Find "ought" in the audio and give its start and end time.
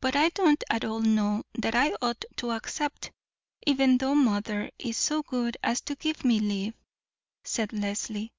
2.00-2.24